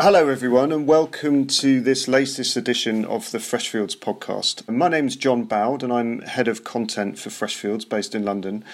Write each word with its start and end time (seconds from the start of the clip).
Hello, 0.00 0.28
everyone, 0.28 0.70
and 0.70 0.86
welcome 0.86 1.48
to 1.48 1.80
this 1.80 2.06
latest 2.06 2.56
edition 2.56 3.04
of 3.04 3.32
the 3.32 3.38
Freshfields 3.38 3.96
podcast. 3.96 4.68
My 4.68 4.86
name 4.86 5.08
is 5.08 5.16
John 5.16 5.42
Bowd, 5.42 5.82
and 5.82 5.92
I'm 5.92 6.20
head 6.20 6.46
of 6.46 6.62
content 6.62 7.18
for 7.18 7.30
Freshfields 7.30 7.88
based 7.88 8.14
in 8.14 8.24
London. 8.24 8.64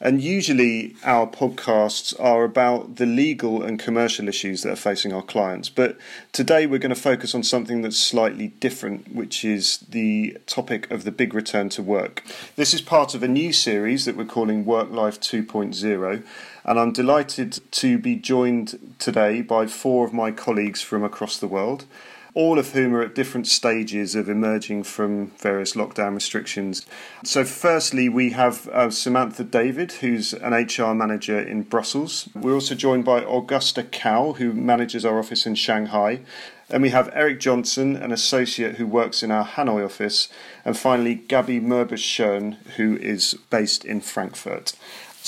And 0.00 0.22
usually, 0.22 0.94
our 1.02 1.26
podcasts 1.26 2.14
are 2.20 2.44
about 2.44 2.94
the 2.94 3.06
legal 3.06 3.60
and 3.60 3.80
commercial 3.80 4.28
issues 4.28 4.62
that 4.62 4.70
are 4.70 4.76
facing 4.76 5.12
our 5.12 5.22
clients. 5.22 5.68
But 5.68 5.98
today, 6.30 6.64
we're 6.66 6.78
going 6.78 6.94
to 6.94 7.00
focus 7.00 7.34
on 7.34 7.42
something 7.42 7.82
that's 7.82 7.98
slightly 7.98 8.46
different, 8.60 9.12
which 9.12 9.44
is 9.44 9.78
the 9.78 10.38
topic 10.46 10.88
of 10.92 11.02
the 11.02 11.10
big 11.10 11.34
return 11.34 11.70
to 11.70 11.82
work. 11.82 12.22
This 12.54 12.72
is 12.72 12.80
part 12.80 13.16
of 13.16 13.24
a 13.24 13.28
new 13.28 13.52
series 13.52 14.04
that 14.04 14.16
we're 14.16 14.24
calling 14.24 14.64
Work 14.64 14.92
Life 14.92 15.18
2.0 15.18 16.22
and 16.68 16.78
I'm 16.78 16.92
delighted 16.92 17.60
to 17.70 17.96
be 17.96 18.14
joined 18.14 18.94
today 18.98 19.40
by 19.40 19.66
four 19.66 20.06
of 20.06 20.12
my 20.12 20.30
colleagues 20.30 20.82
from 20.82 21.02
across 21.02 21.38
the 21.38 21.48
world, 21.48 21.86
all 22.34 22.58
of 22.58 22.72
whom 22.72 22.94
are 22.94 23.00
at 23.00 23.14
different 23.14 23.46
stages 23.46 24.14
of 24.14 24.28
emerging 24.28 24.82
from 24.82 25.28
various 25.38 25.72
lockdown 25.72 26.14
restrictions. 26.14 26.84
So, 27.24 27.42
firstly, 27.46 28.10
we 28.10 28.32
have 28.32 28.68
uh, 28.68 28.90
Samantha 28.90 29.44
David, 29.44 29.92
who's 29.92 30.34
an 30.34 30.52
HR 30.52 30.92
manager 30.92 31.40
in 31.40 31.62
Brussels. 31.62 32.28
We're 32.34 32.52
also 32.52 32.74
joined 32.74 33.06
by 33.06 33.22
Augusta 33.22 33.82
Cow, 33.82 34.34
who 34.34 34.52
manages 34.52 35.06
our 35.06 35.18
office 35.18 35.46
in 35.46 35.54
Shanghai. 35.54 36.20
Then 36.68 36.82
we 36.82 36.90
have 36.90 37.08
Eric 37.14 37.40
Johnson, 37.40 37.96
an 37.96 38.12
associate 38.12 38.76
who 38.76 38.86
works 38.86 39.22
in 39.22 39.30
our 39.30 39.46
Hanoi 39.46 39.86
office. 39.86 40.28
And 40.66 40.76
finally, 40.76 41.14
Gabby 41.14 41.60
Merbusch 41.60 42.54
who 42.76 42.96
is 42.96 43.38
based 43.48 43.86
in 43.86 44.02
Frankfurt. 44.02 44.74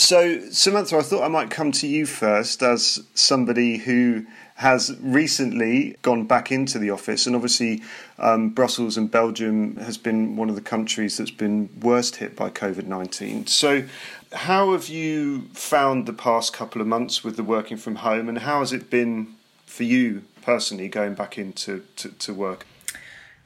So, 0.00 0.48
Samantha, 0.48 0.96
I 0.96 1.02
thought 1.02 1.22
I 1.22 1.28
might 1.28 1.50
come 1.50 1.72
to 1.72 1.86
you 1.86 2.06
first 2.06 2.62
as 2.62 3.02
somebody 3.12 3.76
who 3.76 4.24
has 4.54 4.96
recently 5.02 5.94
gone 6.00 6.24
back 6.24 6.50
into 6.50 6.78
the 6.78 6.88
office, 6.88 7.26
and 7.26 7.36
obviously, 7.36 7.82
um, 8.18 8.48
Brussels 8.48 8.96
and 8.96 9.10
Belgium 9.10 9.76
has 9.76 9.98
been 9.98 10.36
one 10.36 10.48
of 10.48 10.54
the 10.54 10.62
countries 10.62 11.18
that's 11.18 11.30
been 11.30 11.68
worst 11.82 12.16
hit 12.16 12.34
by 12.34 12.48
COVID 12.48 12.86
19. 12.86 13.46
So, 13.46 13.84
how 14.32 14.72
have 14.72 14.88
you 14.88 15.42
found 15.52 16.06
the 16.06 16.14
past 16.14 16.54
couple 16.54 16.80
of 16.80 16.86
months 16.86 17.22
with 17.22 17.36
the 17.36 17.44
working 17.44 17.76
from 17.76 17.96
home, 17.96 18.26
and 18.26 18.38
how 18.38 18.60
has 18.60 18.72
it 18.72 18.88
been 18.88 19.34
for 19.66 19.84
you 19.84 20.22
personally 20.40 20.88
going 20.88 21.12
back 21.12 21.36
into 21.36 21.84
to, 21.96 22.08
to 22.08 22.32
work? 22.32 22.66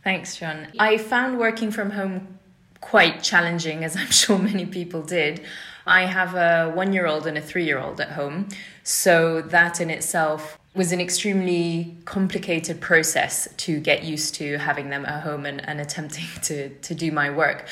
Thanks, 0.05 0.36
John. 0.36 0.68
I 0.78 0.98
found 0.98 1.36
working 1.36 1.72
from 1.72 1.91
home 1.91 2.39
quite 2.80 3.24
challenging, 3.24 3.83
as 3.83 3.96
I'm 3.96 4.06
sure 4.12 4.39
many 4.39 4.66
people 4.66 5.02
did. 5.02 5.44
I 5.86 6.06
have 6.06 6.34
a 6.34 6.72
one 6.74 6.92
year 6.92 7.06
old 7.06 7.27
and 7.27 7.36
a 7.36 7.40
three 7.40 7.64
year 7.64 7.78
old 7.78 8.00
at 8.00 8.12
home. 8.12 8.48
So 8.82 9.42
that 9.42 9.80
in 9.80 9.90
itself 9.90 10.58
was 10.74 10.90
an 10.90 11.00
extremely 11.00 11.96
complicated 12.04 12.80
process 12.80 13.46
to 13.56 13.78
get 13.78 14.02
used 14.02 14.34
to 14.34 14.58
having 14.58 14.90
them 14.90 15.06
at 15.06 15.22
home 15.22 15.46
and, 15.46 15.66
and 15.68 15.80
attempting 15.80 16.27
to, 16.42 16.68
to 16.70 16.94
do 16.94 17.12
my 17.12 17.30
work. 17.30 17.68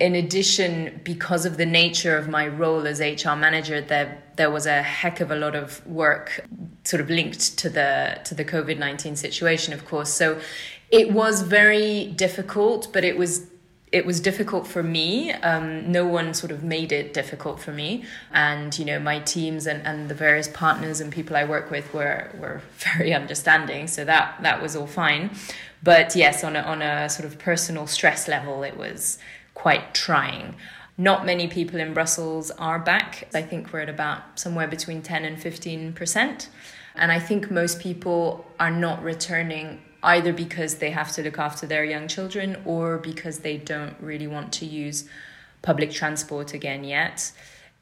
In 0.00 0.14
addition, 0.14 1.00
because 1.02 1.46
of 1.46 1.56
the 1.56 1.66
nature 1.66 2.16
of 2.16 2.28
my 2.28 2.46
role 2.46 2.86
as 2.86 3.00
HR 3.00 3.34
manager, 3.34 3.80
there 3.80 4.22
there 4.36 4.50
was 4.50 4.64
a 4.64 4.80
heck 4.80 5.20
of 5.20 5.30
a 5.30 5.36
lot 5.36 5.54
of 5.54 5.86
work 5.86 6.46
sort 6.84 7.02
of 7.02 7.10
linked 7.10 7.58
to 7.58 7.68
the 7.68 8.18
to 8.24 8.34
the 8.34 8.44
COVID 8.44 8.78
nineteen 8.78 9.16
situation, 9.16 9.74
of 9.74 9.84
course. 9.84 10.10
So 10.10 10.40
it 10.90 11.12
was 11.12 11.42
very 11.42 12.06
difficult, 12.06 12.88
but 12.92 13.04
it 13.04 13.18
was 13.18 13.46
it 13.92 14.06
was 14.06 14.20
difficult 14.20 14.66
for 14.66 14.82
me. 14.82 15.32
Um, 15.32 15.92
no 15.92 16.06
one 16.06 16.32
sort 16.32 16.50
of 16.50 16.64
made 16.64 16.92
it 16.92 17.12
difficult 17.12 17.60
for 17.60 17.72
me. 17.72 18.04
And, 18.32 18.76
you 18.78 18.86
know, 18.86 18.98
my 18.98 19.18
teams 19.20 19.66
and, 19.66 19.86
and 19.86 20.08
the 20.08 20.14
various 20.14 20.48
partners 20.48 21.00
and 21.00 21.12
people 21.12 21.36
I 21.36 21.44
work 21.44 21.70
with 21.70 21.92
were, 21.92 22.30
were 22.38 22.62
very 22.96 23.12
understanding. 23.12 23.86
So 23.86 24.04
that, 24.06 24.42
that 24.42 24.62
was 24.62 24.74
all 24.74 24.86
fine. 24.86 25.30
But 25.82 26.16
yes, 26.16 26.42
on 26.42 26.56
a, 26.56 26.60
on 26.60 26.80
a 26.80 27.08
sort 27.10 27.26
of 27.26 27.38
personal 27.38 27.86
stress 27.86 28.28
level, 28.28 28.62
it 28.62 28.78
was 28.78 29.18
quite 29.52 29.94
trying. 29.94 30.56
Not 30.96 31.26
many 31.26 31.46
people 31.46 31.78
in 31.78 31.92
Brussels 31.92 32.50
are 32.52 32.78
back. 32.78 33.28
I 33.34 33.42
think 33.42 33.72
we're 33.72 33.80
at 33.80 33.88
about 33.90 34.38
somewhere 34.38 34.68
between 34.68 35.02
10 35.02 35.24
and 35.24 35.36
15%. 35.36 36.48
And 36.94 37.12
I 37.12 37.18
think 37.18 37.50
most 37.50 37.78
people 37.80 38.46
are 38.58 38.70
not 38.70 39.02
returning 39.02 39.82
either 40.02 40.32
because 40.32 40.76
they 40.76 40.90
have 40.90 41.12
to 41.12 41.22
look 41.22 41.38
after 41.38 41.66
their 41.66 41.84
young 41.84 42.08
children 42.08 42.60
or 42.64 42.98
because 42.98 43.38
they 43.38 43.56
don't 43.56 43.96
really 44.00 44.26
want 44.26 44.52
to 44.52 44.66
use 44.66 45.08
public 45.62 45.92
transport 45.92 46.54
again 46.54 46.84
yet. 46.84 47.32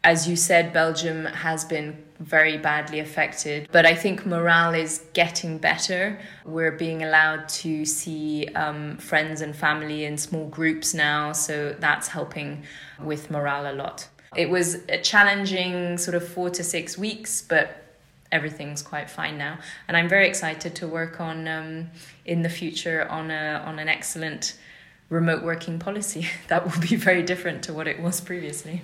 As 0.02 0.26
you 0.26 0.34
said, 0.34 0.72
Belgium 0.72 1.26
has 1.26 1.64
been 1.64 2.02
very 2.20 2.56
badly 2.56 3.00
affected, 3.00 3.68
but 3.70 3.84
I 3.84 3.94
think 3.94 4.24
morale 4.24 4.74
is 4.74 5.04
getting 5.12 5.58
better. 5.58 6.18
We're 6.46 6.72
being 6.72 7.02
allowed 7.02 7.50
to 7.50 7.84
see 7.84 8.48
um, 8.54 8.96
friends 8.96 9.42
and 9.42 9.54
family 9.54 10.04
in 10.06 10.16
small 10.16 10.46
groups 10.46 10.94
now, 10.94 11.32
so 11.32 11.76
that's 11.78 12.08
helping 12.08 12.64
with 13.02 13.30
morale 13.30 13.70
a 13.70 13.74
lot. 13.74 14.08
It 14.36 14.48
was 14.48 14.76
a 14.88 14.98
challenging 14.98 15.98
sort 15.98 16.14
of 16.14 16.26
four 16.26 16.48
to 16.50 16.64
six 16.64 16.96
weeks, 16.96 17.42
but 17.42 17.89
everything's 18.32 18.82
quite 18.82 19.10
fine 19.10 19.38
now. 19.38 19.58
And 19.88 19.96
I'm 19.96 20.08
very 20.08 20.28
excited 20.28 20.74
to 20.76 20.86
work 20.86 21.20
on 21.20 21.48
um, 21.48 21.90
in 22.24 22.42
the 22.42 22.48
future 22.48 23.08
on 23.08 23.30
a 23.30 23.62
on 23.64 23.78
an 23.78 23.88
excellent 23.88 24.56
remote 25.08 25.42
working 25.42 25.78
policy 25.78 26.28
that 26.48 26.64
will 26.64 26.80
be 26.80 26.96
very 26.96 27.22
different 27.22 27.62
to 27.64 27.72
what 27.72 27.86
it 27.88 28.00
was 28.00 28.20
previously. 28.20 28.82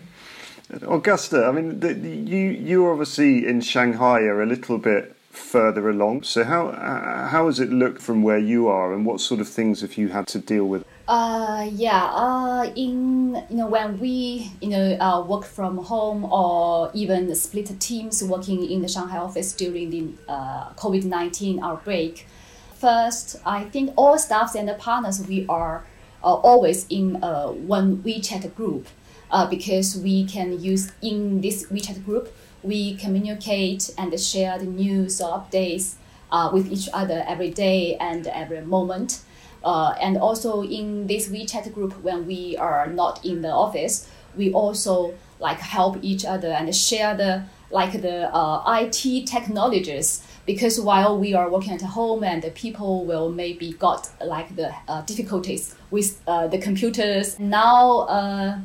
Augusta, 0.83 1.47
I 1.47 1.53
mean, 1.53 1.81
the, 1.81 1.95
you 1.95 2.51
you 2.51 2.91
obviously 2.91 3.47
in 3.47 3.61
Shanghai 3.61 4.23
are 4.23 4.43
a 4.43 4.47
little 4.47 4.79
bit 4.79 5.15
further 5.31 5.89
along. 5.89 6.25
So 6.25 6.43
how 6.45 6.69
uh, 6.69 7.29
how 7.29 7.47
has 7.47 7.61
it 7.61 7.71
looked 7.71 8.03
from 8.03 8.23
where 8.23 8.39
you 8.39 8.67
are, 8.67 8.93
and 8.93 9.07
what 9.07 9.21
sort 9.21 9.41
of 9.41 9.49
things 9.49 9.83
have 9.83 9.97
you 9.97 10.09
had 10.09 10.27
to 10.29 10.39
deal 10.39 10.67
with? 10.67 10.85
Uh, 11.09 11.69
yeah. 11.73 12.07
Uh, 12.07 12.73
in 12.75 13.35
you 13.49 13.57
know 13.57 13.69
when 13.69 13.99
we 14.01 14.51
you 14.61 14.69
know 14.69 14.97
uh, 14.99 15.25
work 15.25 15.45
from 15.45 15.79
home 15.79 16.25
or 16.25 16.91
even 16.95 17.33
split 17.35 17.79
teams 17.79 18.25
working 18.25 18.69
in 18.69 18.83
the 18.83 18.89
Shanghai 18.89 19.19
office 19.19 19.53
during 19.53 19.91
the 19.91 20.09
uh, 20.29 20.71
COVID 20.75 21.05
nineteen 21.05 21.63
outbreak. 21.63 22.27
First, 22.75 23.37
I 23.47 23.65
think 23.65 23.93
all 23.97 24.19
staffs 24.19 24.55
and 24.55 24.69
the 24.69 24.75
partners 24.75 25.25
we 25.27 25.47
are 25.49 25.87
uh, 26.25 26.35
always 26.35 26.87
in 26.91 27.23
uh, 27.23 27.49
one 27.49 27.99
WeChat 27.99 28.55
group 28.57 28.89
uh, 29.31 29.47
because 29.49 29.97
we 29.97 30.25
can 30.25 30.61
use 30.61 30.91
in 31.01 31.41
this 31.41 31.67
WeChat 31.67 32.05
group 32.05 32.35
we 32.63 32.97
communicate 32.97 33.95
and 33.97 34.19
share 34.19 34.59
the 34.59 34.65
news 34.65 35.21
or 35.21 35.39
updates 35.39 35.95
uh, 36.33 36.51
with 36.53 36.71
each 36.71 36.89
other 36.93 37.25
every 37.29 37.51
day 37.51 37.97
and 37.97 38.27
every 38.27 38.61
moment. 38.61 39.21
Uh, 39.67 39.97
and 40.01 40.17
also 40.17 40.63
in 40.63 41.09
this 41.09 41.29
WeChat 41.29 41.75
group, 41.75 41.93
when 42.01 42.25
we 42.25 42.57
are 42.57 42.87
not 42.87 43.25
in 43.25 43.43
the 43.43 43.51
office, 43.51 44.09
we 44.37 44.53
also 44.53 45.13
like 45.41 45.59
help 45.59 45.99
each 46.03 46.25
other 46.25 46.49
and 46.49 46.75
share 46.75 47.17
the 47.17 47.43
like 47.73 48.01
the 48.01 48.33
uh, 48.33 48.63
IT 48.81 49.27
technologies 49.27 50.25
because 50.47 50.81
while 50.81 51.19
we 51.19 51.35
are 51.35 51.51
working 51.51 51.73
at 51.73 51.83
home 51.83 52.23
and 52.23 52.43
the 52.43 52.51
people 52.51 53.05
will 53.05 53.29
maybe 53.33 53.73
got 53.73 54.09
like 54.25 54.55
the 54.55 54.73
uh, 54.87 55.03
difficulties 55.03 55.75
with 55.91 56.23
uh, 56.29 56.47
the 56.47 56.59
computers 56.59 57.37
now 57.41 58.03
uh, 58.03 58.57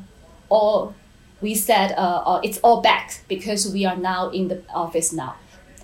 all 0.50 0.94
we 1.42 1.56
said 1.56 1.94
uh, 1.94 2.22
uh, 2.26 2.42
it's 2.44 2.60
all 2.60 2.82
back 2.82 3.24
because 3.28 3.74
we 3.74 3.86
are 3.86 3.96
now 3.98 4.30
in 4.30 4.48
the 4.48 4.62
office 4.74 5.12
now. 5.12 5.36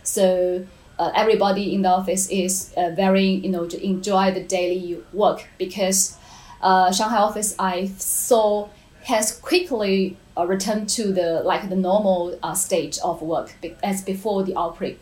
So 0.03 0.65
uh, 0.99 1.11
everybody 1.15 1.73
in 1.73 1.81
the 1.81 1.89
office 1.89 2.29
is 2.29 2.73
uh, 2.77 2.89
very 2.91 3.25
you 3.25 3.49
know 3.49 3.65
to 3.67 3.83
enjoy 3.85 4.31
the 4.31 4.43
daily 4.43 4.99
work 5.13 5.47
because 5.57 6.17
uh, 6.61 6.91
Shanghai 6.91 7.17
office 7.17 7.55
I 7.59 7.87
saw 7.97 8.69
has 9.03 9.31
quickly 9.31 10.17
uh, 10.35 10.45
returned 10.45 10.89
to 10.89 11.13
the 11.13 11.41
like 11.43 11.69
the 11.69 11.75
normal 11.75 12.37
uh, 12.43 12.53
stage 12.53 12.99
of 12.99 13.21
work 13.21 13.55
as 13.83 14.01
before 14.01 14.43
the 14.43 14.57
outbreak. 14.57 14.99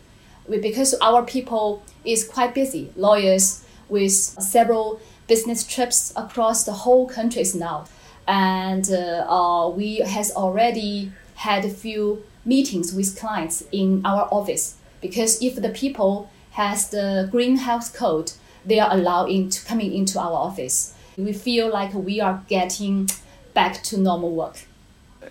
Because 0.48 0.94
our 1.00 1.24
people 1.24 1.82
is 2.04 2.26
quite 2.26 2.54
busy 2.54 2.92
lawyers 2.94 3.64
with 3.88 4.12
several 4.12 5.00
business 5.26 5.66
trips 5.66 6.12
across 6.14 6.62
the 6.64 6.72
whole 6.72 7.08
countries 7.08 7.52
now. 7.52 7.86
And 8.28 8.88
uh, 8.90 9.26
uh, 9.28 9.68
we 9.70 9.96
has 9.96 10.30
already 10.32 11.12
had 11.34 11.64
a 11.64 11.70
few 11.70 12.22
meetings 12.44 12.92
with 12.92 13.18
clients 13.18 13.64
in 13.72 14.06
our 14.06 14.28
office 14.30 14.76
because 15.06 15.42
if 15.42 15.56
the 15.56 15.70
people 15.70 16.30
has 16.52 16.90
the 16.90 17.28
green 17.30 17.56
health 17.56 17.94
code, 17.94 18.32
they 18.64 18.80
are 18.80 18.92
allowed 18.92 19.30
into 19.30 19.64
coming 19.64 19.92
into 19.92 20.18
our 20.18 20.32
office. 20.32 20.94
We 21.16 21.32
feel 21.32 21.72
like 21.72 21.94
we 21.94 22.20
are 22.20 22.42
getting 22.48 23.08
back 23.54 23.82
to 23.84 23.98
normal 23.98 24.34
work. 24.34 24.66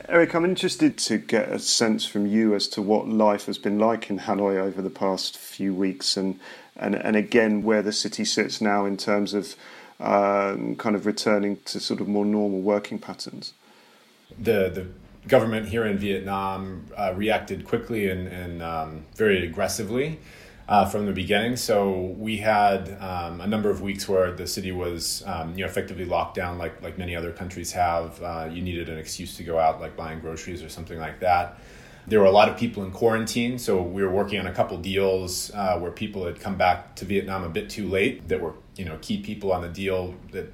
Eric, 0.09 0.33
I'm 0.35 0.45
interested 0.45 0.97
to 0.97 1.17
get 1.17 1.49
a 1.49 1.59
sense 1.59 2.05
from 2.05 2.25
you 2.25 2.53
as 2.55 2.67
to 2.69 2.81
what 2.81 3.07
life 3.07 3.45
has 3.45 3.57
been 3.57 3.79
like 3.79 4.09
in 4.09 4.19
Hanoi 4.19 4.57
over 4.57 4.81
the 4.81 4.89
past 4.89 5.37
few 5.37 5.73
weeks, 5.73 6.17
and 6.17 6.39
and, 6.75 6.95
and 6.95 7.15
again 7.15 7.63
where 7.63 7.81
the 7.81 7.93
city 7.93 8.25
sits 8.25 8.59
now 8.59 8.85
in 8.85 8.97
terms 8.97 9.33
of 9.33 9.55
um, 9.99 10.75
kind 10.75 10.95
of 10.95 11.05
returning 11.05 11.57
to 11.65 11.79
sort 11.79 12.01
of 12.01 12.07
more 12.07 12.25
normal 12.25 12.61
working 12.61 12.99
patterns? 12.99 13.53
The 14.37 14.69
the 14.73 14.87
government 15.27 15.67
here 15.67 15.85
in 15.85 15.97
Vietnam 15.97 16.85
uh, 16.97 17.13
reacted 17.15 17.65
quickly 17.65 18.09
and, 18.09 18.27
and 18.27 18.61
um, 18.61 19.05
very 19.15 19.45
aggressively. 19.45 20.19
uh, 20.67 20.85
from 20.85 21.05
the 21.05 21.11
beginning. 21.11 21.55
So 21.55 22.15
we 22.17 22.37
had 22.37 22.97
um, 22.99 23.41
a 23.41 23.47
number 23.47 23.69
of 23.69 23.81
weeks 23.81 24.07
where 24.07 24.31
the 24.31 24.47
city 24.47 24.71
was, 24.71 25.23
um, 25.25 25.51
you 25.51 25.59
know, 25.59 25.65
effectively 25.65 26.05
locked 26.05 26.35
down, 26.35 26.57
like 26.57 26.81
like 26.81 26.97
many 26.97 27.15
other 27.15 27.31
countries 27.31 27.71
have. 27.73 28.21
Uh, 28.21 28.49
you 28.51 28.61
needed 28.61 28.89
an 28.89 28.97
excuse 28.97 29.37
to 29.37 29.43
go 29.43 29.59
out, 29.59 29.79
like 29.79 29.95
buying 29.95 30.19
groceries 30.19 30.63
or 30.63 30.69
something 30.69 30.99
like 30.99 31.19
that. 31.19 31.59
There 32.07 32.19
were 32.19 32.27
a 32.27 32.31
lot 32.31 32.49
of 32.49 32.57
people 32.57 32.83
in 32.83 32.91
quarantine, 32.91 33.57
so 33.57 33.81
we 33.81 34.03
were 34.03 34.11
working 34.11 34.39
on 34.39 34.45
a 34.45 34.53
couple 34.53 34.77
deals 34.77 35.51
uh, 35.53 35.79
where 35.79 35.91
people 35.91 36.25
had 36.25 36.39
come 36.39 36.55
back 36.55 36.95
to 36.97 37.05
Vietnam 37.05 37.43
a 37.43 37.49
bit 37.49 37.69
too 37.69 37.87
late. 37.87 38.27
That 38.27 38.41
were, 38.41 38.53
you 38.75 38.85
know, 38.85 38.97
key 39.01 39.21
people 39.21 39.51
on 39.51 39.61
the 39.61 39.69
deal 39.69 40.15
that 40.31 40.51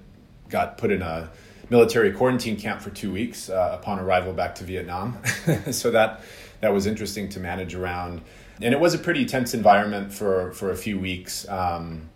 got 0.49 0.77
put 0.77 0.91
in 0.91 1.01
a 1.01 1.29
military 1.71 2.11
quarantine 2.11 2.57
camp 2.57 2.81
for 2.81 2.91
two 2.91 3.11
weeks 3.11 3.49
uh, 3.49 3.77
upon 3.79 3.99
arrival 3.99 4.33
back 4.33 4.53
to 4.53 4.63
Vietnam. 4.63 5.17
so 5.71 5.89
that 5.89 6.21
that 6.59 6.71
was 6.71 6.85
interesting 6.85 7.27
to 7.29 7.39
manage 7.39 7.73
around 7.73 8.21
and 8.61 8.73
it 8.73 8.79
was 8.79 8.93
a 8.93 8.99
pretty 8.99 9.25
tense 9.25 9.53
environment 9.53 10.13
for 10.13 10.51
for 10.53 10.71
a 10.71 10.75
few 10.75 10.99
weeks. 10.99 11.47
Um, 11.49 12.09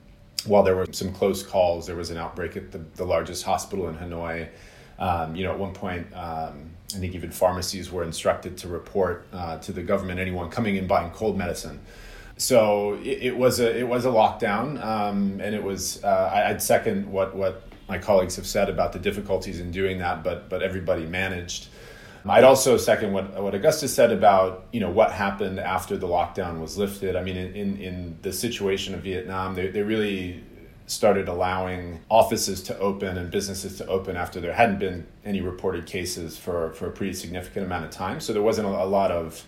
while 0.46 0.62
there 0.62 0.76
were 0.76 0.86
some 0.92 1.12
close 1.12 1.42
calls, 1.42 1.88
there 1.88 1.96
was 1.96 2.12
an 2.12 2.18
outbreak 2.18 2.56
at 2.56 2.72
the, 2.72 2.78
the 2.78 3.06
largest 3.06 3.44
hospital 3.44 3.90
in 3.90 3.96
Hanoi. 3.96 4.48
Um, 5.00 5.36
you 5.36 5.44
know, 5.44 5.52
at 5.52 5.58
one 5.58 5.74
point, 5.74 6.06
um, 6.14 6.70
I 6.94 7.00
think 7.00 7.16
even 7.16 7.32
pharmacies 7.32 7.92
were 7.92 8.04
instructed 8.04 8.56
to 8.60 8.68
report 8.68 9.26
uh, 9.34 9.58
to 9.60 9.72
the 9.72 9.82
government 9.82 10.20
anyone 10.20 10.52
coming 10.52 10.76
in 10.76 10.86
buying 10.86 11.10
cold 11.12 11.36
medicine. 11.36 11.80
So 12.38 12.94
it, 13.04 13.24
it 13.24 13.38
was 13.38 13.60
a 13.60 13.76
it 13.76 13.88
was 13.88 14.06
a 14.06 14.10
lockdown, 14.10 14.84
um, 14.84 15.40
and 15.42 15.56
it 15.56 15.64
was 15.64 16.04
uh, 16.04 16.46
I'd 16.48 16.62
second 16.62 17.12
what 17.12 17.36
what 17.36 17.64
my 17.88 17.98
colleagues 17.98 18.36
have 18.36 18.48
said 18.48 18.70
about 18.70 18.94
the 18.94 19.00
difficulties 19.00 19.60
in 19.60 19.72
doing 19.72 20.00
that, 20.00 20.24
but 20.24 20.50
but 20.50 20.62
everybody 20.62 21.06
managed. 21.06 21.68
I'd 22.28 22.44
also 22.44 22.78
second 22.78 23.14
what 23.14 23.42
what 23.42 23.54
Augustus 23.54 23.94
said 23.94 24.12
about 24.12 24.66
you 24.72 24.80
know 24.80 24.90
what 24.90 25.12
happened 25.12 25.60
after 25.60 25.96
the 25.96 26.08
lockdown 26.08 26.60
was 26.60 26.78
lifted. 26.78 27.16
I 27.16 27.22
mean, 27.22 27.38
in 27.38 27.78
in, 27.78 28.18
the 28.24 28.34
situation 28.34 28.96
of 28.96 29.02
Vietnam, 29.02 29.54
they 29.54 29.68
they 29.68 29.84
really 29.84 30.44
started 30.88 31.28
allowing 31.28 32.00
offices 32.10 32.62
to 32.64 32.78
open 32.80 33.18
and 33.18 33.32
businesses 33.32 33.78
to 33.78 33.88
open 33.88 34.16
after 34.16 34.40
there 34.40 34.54
hadn't 34.54 34.78
been 34.78 35.06
any 35.24 35.42
reported 35.42 35.86
cases 35.86 36.38
for 36.38 36.72
for 36.74 36.88
a 36.88 36.92
pretty 36.92 37.14
significant 37.14 37.66
amount 37.66 37.86
of 37.86 37.92
time. 37.92 38.20
So 38.20 38.34
there 38.34 38.42
wasn't 38.42 38.68
a, 38.68 38.72
a 38.72 38.86
lot 38.86 39.12
of 39.12 39.46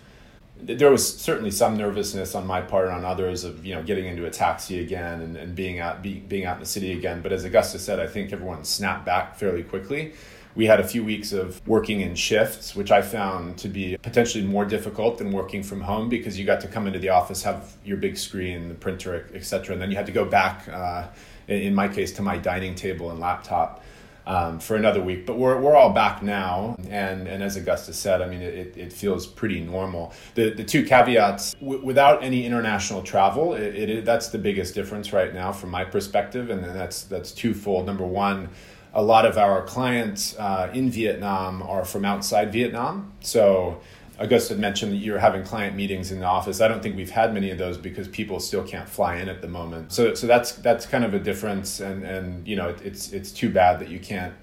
there 0.60 0.90
was 0.90 1.18
certainly 1.18 1.50
some 1.50 1.76
nervousness 1.76 2.34
on 2.34 2.46
my 2.46 2.60
part 2.60 2.86
and 2.86 2.96
on 2.96 3.04
others 3.04 3.44
of 3.44 3.64
you 3.64 3.74
know 3.74 3.82
getting 3.82 4.06
into 4.06 4.26
a 4.26 4.30
taxi 4.30 4.80
again 4.80 5.20
and, 5.20 5.36
and 5.36 5.54
being 5.54 5.78
out 5.78 6.02
be, 6.02 6.20
being 6.20 6.44
out 6.44 6.56
in 6.56 6.60
the 6.60 6.66
city 6.66 6.92
again. 6.92 7.22
But 7.22 7.32
as 7.32 7.44
Augusta 7.44 7.78
said, 7.78 8.00
I 8.00 8.06
think 8.06 8.32
everyone 8.32 8.64
snapped 8.64 9.04
back 9.04 9.36
fairly 9.36 9.62
quickly 9.62 10.14
we 10.58 10.66
had 10.66 10.80
a 10.80 10.84
few 10.84 11.04
weeks 11.04 11.32
of 11.32 11.64
working 11.68 12.00
in 12.00 12.16
shifts, 12.16 12.74
which 12.74 12.90
I 12.90 13.00
found 13.00 13.58
to 13.58 13.68
be 13.68 13.96
potentially 13.98 14.42
more 14.42 14.64
difficult 14.64 15.18
than 15.18 15.30
working 15.30 15.62
from 15.62 15.80
home 15.80 16.08
because 16.08 16.36
you 16.36 16.44
got 16.44 16.60
to 16.62 16.66
come 16.66 16.88
into 16.88 16.98
the 16.98 17.10
office, 17.10 17.44
have 17.44 17.76
your 17.84 17.96
big 17.96 18.16
screen, 18.16 18.68
the 18.68 18.74
printer, 18.74 19.28
etc., 19.34 19.74
and 19.74 19.80
then 19.80 19.88
you 19.92 19.96
had 19.96 20.06
to 20.06 20.12
go 20.12 20.24
back. 20.24 20.68
Uh, 20.68 21.06
in 21.46 21.74
my 21.74 21.88
case, 21.88 22.12
to 22.12 22.22
my 22.22 22.36
dining 22.36 22.74
table 22.74 23.10
and 23.10 23.20
laptop. 23.20 23.84
Um, 24.28 24.60
for 24.60 24.76
another 24.76 25.00
week. 25.00 25.24
But 25.24 25.38
we're, 25.38 25.58
we're 25.58 25.74
all 25.74 25.94
back 25.94 26.22
now. 26.22 26.76
And, 26.90 27.26
and 27.26 27.42
as 27.42 27.56
Augusta 27.56 27.94
said, 27.94 28.20
I 28.20 28.28
mean, 28.28 28.42
it, 28.42 28.76
it 28.76 28.92
feels 28.92 29.26
pretty 29.26 29.60
normal. 29.60 30.12
The, 30.34 30.50
the 30.50 30.64
two 30.64 30.84
caveats 30.84 31.54
w- 31.54 31.82
without 31.82 32.22
any 32.22 32.44
international 32.44 33.00
travel, 33.02 33.54
it, 33.54 33.74
it, 33.74 34.04
that's 34.04 34.28
the 34.28 34.36
biggest 34.36 34.74
difference 34.74 35.14
right 35.14 35.32
now 35.32 35.50
from 35.50 35.70
my 35.70 35.82
perspective. 35.82 36.50
And 36.50 36.62
that's, 36.62 37.04
that's 37.04 37.32
twofold. 37.32 37.86
Number 37.86 38.04
one, 38.04 38.50
a 38.92 39.02
lot 39.02 39.24
of 39.24 39.38
our 39.38 39.62
clients 39.62 40.36
uh, 40.38 40.70
in 40.74 40.90
Vietnam 40.90 41.62
are 41.62 41.86
from 41.86 42.04
outside 42.04 42.52
Vietnam. 42.52 43.10
So 43.20 43.80
Augusta 44.20 44.56
mentioned 44.56 44.92
that 44.92 44.96
you're 44.96 45.18
having 45.18 45.44
client 45.44 45.76
meetings 45.76 46.10
in 46.10 46.18
the 46.18 46.26
office. 46.26 46.60
I 46.60 46.66
don't 46.66 46.82
think 46.82 46.96
we've 46.96 47.10
had 47.10 47.32
many 47.32 47.50
of 47.50 47.58
those 47.58 47.78
because 47.78 48.08
people 48.08 48.40
still 48.40 48.64
can't 48.64 48.88
fly 48.88 49.16
in 49.16 49.28
at 49.28 49.40
the 49.40 49.48
moment. 49.48 49.92
So, 49.92 50.14
so 50.14 50.26
that's 50.26 50.52
that's 50.52 50.86
kind 50.86 51.04
of 51.04 51.14
a 51.14 51.20
difference, 51.20 51.80
and 51.80 52.02
and 52.02 52.46
you 52.46 52.56
know 52.56 52.68
it, 52.68 52.82
it's 52.82 53.12
it's 53.12 53.30
too 53.30 53.50
bad 53.50 53.78
that 53.80 53.88
you 53.88 54.00
can't 54.00 54.34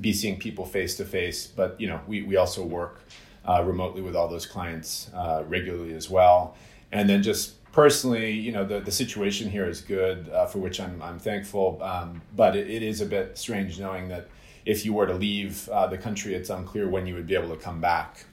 be 0.00 0.12
seeing 0.12 0.38
people 0.38 0.66
face 0.66 0.96
to 0.96 1.04
face. 1.04 1.46
But 1.46 1.80
you 1.80 1.86
know 1.86 2.00
we 2.06 2.22
we 2.22 2.36
also 2.36 2.64
work 2.64 3.00
uh, 3.48 3.62
remotely 3.64 4.02
with 4.02 4.14
all 4.14 4.28
those 4.28 4.46
clients 4.46 5.10
uh, 5.14 5.44
regularly 5.48 5.94
as 5.94 6.10
well, 6.10 6.54
and 6.92 7.08
then 7.08 7.22
just 7.22 7.64
personally, 7.74 8.30
you 8.30 8.52
know, 8.52 8.64
the, 8.64 8.78
the 8.78 8.92
situation 8.92 9.50
here 9.50 9.68
is 9.68 9.80
good, 9.80 10.28
uh, 10.28 10.46
for 10.46 10.60
which 10.60 10.80
I'm, 10.80 11.02
I'm 11.02 11.18
thankful. 11.18 11.82
Um, 11.82 12.22
but 12.36 12.54
it, 12.54 12.70
it 12.70 12.82
is 12.84 13.00
a 13.00 13.06
bit 13.06 13.36
strange 13.36 13.80
knowing 13.80 14.08
that 14.08 14.28
if 14.64 14.84
you 14.84 14.92
were 14.94 15.06
to 15.06 15.14
leave 15.14 15.68
uh, 15.68 15.88
the 15.88 15.98
country, 15.98 16.34
it's 16.34 16.50
unclear 16.50 16.88
when 16.88 17.06
you 17.06 17.14
would 17.14 17.26
be 17.26 17.34
able 17.34 17.48
to 17.48 17.56
come 17.56 17.80
back. 17.80 18.26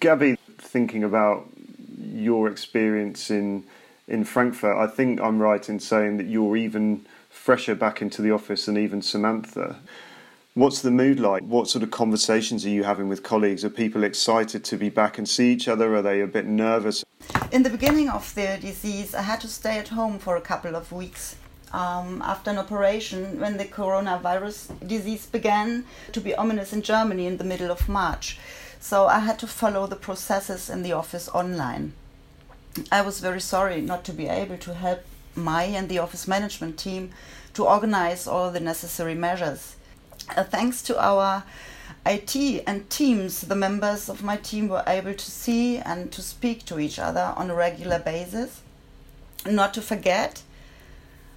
Gabby, 0.00 0.36
thinking 0.58 1.02
about 1.02 1.48
your 2.00 2.48
experience 2.48 3.30
in 3.30 3.64
in 4.06 4.24
Frankfurt, 4.24 4.76
I 4.76 4.86
think 4.86 5.20
I'm 5.20 5.38
right 5.38 5.68
in 5.68 5.78
saying 5.78 6.16
that 6.16 6.26
you're 6.26 6.56
even 6.56 7.04
fresher 7.28 7.74
back 7.74 8.00
into 8.00 8.22
the 8.22 8.30
office 8.30 8.64
than 8.64 8.78
even 8.78 9.02
Samantha. 9.02 9.76
What's 10.54 10.80
the 10.80 10.90
mood 10.90 11.20
like? 11.20 11.42
What 11.42 11.68
sort 11.68 11.82
of 11.82 11.90
conversations 11.90 12.64
are 12.64 12.70
you 12.70 12.84
having 12.84 13.08
with 13.08 13.22
colleagues? 13.22 13.66
Are 13.66 13.70
people 13.70 14.04
excited 14.04 14.64
to 14.64 14.76
be 14.78 14.88
back 14.88 15.18
and 15.18 15.28
see 15.28 15.52
each 15.52 15.68
other? 15.68 15.94
Are 15.94 16.00
they 16.00 16.22
a 16.22 16.26
bit 16.26 16.46
nervous? 16.46 17.04
In 17.52 17.62
the 17.62 17.70
beginning 17.70 18.08
of 18.08 18.34
the 18.34 18.58
disease, 18.60 19.14
I 19.14 19.22
had 19.22 19.42
to 19.42 19.48
stay 19.48 19.78
at 19.78 19.88
home 19.88 20.18
for 20.18 20.36
a 20.36 20.40
couple 20.40 20.74
of 20.74 20.90
weeks. 20.90 21.36
Um, 21.72 22.22
after 22.22 22.50
an 22.50 22.56
operation, 22.56 23.38
when 23.38 23.58
the 23.58 23.66
coronavirus 23.66 24.88
disease 24.88 25.26
began 25.26 25.84
to 26.12 26.20
be 26.20 26.34
ominous 26.34 26.72
in 26.72 26.80
Germany 26.80 27.26
in 27.26 27.36
the 27.36 27.44
middle 27.44 27.70
of 27.70 27.90
March. 27.90 28.38
So 28.80 29.06
I 29.06 29.20
had 29.20 29.38
to 29.40 29.46
follow 29.46 29.86
the 29.86 29.96
processes 29.96 30.70
in 30.70 30.82
the 30.82 30.92
office 30.92 31.28
online. 31.28 31.92
I 32.92 33.02
was 33.02 33.20
very 33.20 33.40
sorry 33.40 33.80
not 33.80 34.04
to 34.04 34.12
be 34.12 34.28
able 34.28 34.58
to 34.58 34.74
help 34.74 35.00
my 35.34 35.64
and 35.64 35.88
the 35.88 35.98
office 35.98 36.28
management 36.28 36.78
team 36.78 37.10
to 37.54 37.66
organize 37.66 38.26
all 38.26 38.50
the 38.50 38.60
necessary 38.60 39.14
measures. 39.14 39.76
Uh, 40.36 40.44
thanks 40.44 40.82
to 40.82 41.02
our 41.02 41.44
IT 42.06 42.62
and 42.66 42.88
Teams, 42.88 43.42
the 43.42 43.54
members 43.54 44.08
of 44.08 44.22
my 44.22 44.36
team 44.36 44.68
were 44.68 44.84
able 44.86 45.14
to 45.14 45.30
see 45.30 45.78
and 45.78 46.12
to 46.12 46.22
speak 46.22 46.64
to 46.66 46.78
each 46.78 46.98
other 46.98 47.34
on 47.36 47.50
a 47.50 47.54
regular 47.54 47.98
basis. 47.98 48.62
Not 49.44 49.74
to 49.74 49.82
forget, 49.82 50.42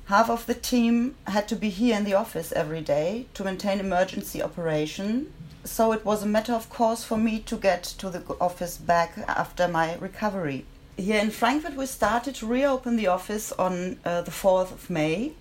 half 0.06 0.30
of 0.30 0.46
the 0.46 0.54
team 0.54 1.16
had 1.28 1.48
to 1.50 1.56
be 1.56 1.70
here 1.70 1.98
in 1.98 2.04
the 2.04 2.14
office 2.14 2.52
every 2.52 2.82
day 2.82 3.28
to 3.34 3.44
maintain 3.44 3.80
emergency 3.80 4.42
operation. 4.42 5.34
So 5.64 5.92
it 5.92 6.04
was 6.04 6.24
a 6.24 6.28
matter 6.28 6.54
of 6.54 6.70
course 6.70 7.04
for 7.04 7.18
me 7.18 7.40
to 7.40 7.56
get 7.56 7.84
to 7.84 8.10
the 8.10 8.24
office 8.40 8.78
back 8.78 9.18
after 9.28 9.68
my 9.68 9.96
recovery. 9.96 10.66
Here 10.98 11.20
in 11.20 11.32
Frankfurt, 11.32 11.76
we 11.76 11.86
started 11.86 12.36
to 12.36 12.48
reopen 12.48 12.96
the 12.96 13.08
office 13.08 13.52
on 13.54 14.00
uh, 14.04 14.22
the 14.22 14.32
4th 14.32 14.72
of 14.72 14.90
May. 14.90 15.34